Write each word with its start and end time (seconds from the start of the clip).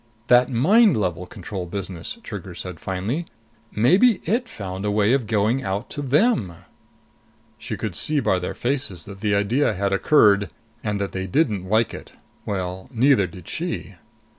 "That 0.29 0.49
mind 0.49 0.97
level 0.97 1.27
control 1.27 1.67
business," 1.67 2.17
Trigger 2.23 2.55
said 2.55 2.79
finally. 2.79 3.27
"Maybe 3.71 4.19
it 4.23 4.49
found 4.49 4.83
a 4.83 4.89
way 4.89 5.13
of 5.13 5.27
going 5.27 5.61
out 5.63 5.91
to 5.91 6.01
them." 6.01 6.55
She 7.59 7.77
could 7.77 7.93
see 7.95 8.19
by 8.19 8.39
their 8.39 8.55
faces 8.55 9.05
that 9.05 9.21
the 9.21 9.35
idea 9.35 9.75
had 9.75 9.93
occurred, 9.93 10.49
and 10.83 10.99
that 10.99 11.11
they 11.11 11.27
didn't 11.27 11.69
like 11.69 11.93
it. 11.93 12.13
Well, 12.47 12.89
neither 12.91 13.27
did 13.27 13.47
she. 13.47 13.93